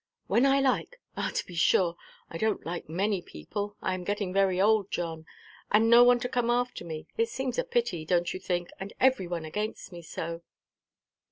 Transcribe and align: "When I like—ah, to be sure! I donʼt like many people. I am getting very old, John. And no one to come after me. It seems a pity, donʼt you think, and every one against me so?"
"When 0.25 0.47
I 0.47 0.59
like—ah, 0.59 1.29
to 1.35 1.45
be 1.45 1.53
sure! 1.53 1.95
I 2.27 2.39
donʼt 2.39 2.65
like 2.65 2.89
many 2.89 3.21
people. 3.21 3.75
I 3.83 3.93
am 3.93 4.03
getting 4.03 4.33
very 4.33 4.59
old, 4.59 4.89
John. 4.89 5.27
And 5.71 5.91
no 5.91 6.03
one 6.03 6.19
to 6.21 6.27
come 6.27 6.49
after 6.49 6.83
me. 6.83 7.05
It 7.19 7.29
seems 7.29 7.59
a 7.59 7.63
pity, 7.63 8.03
donʼt 8.07 8.33
you 8.33 8.39
think, 8.39 8.71
and 8.79 8.93
every 8.99 9.27
one 9.27 9.45
against 9.45 9.91
me 9.91 10.01
so?" 10.01 10.41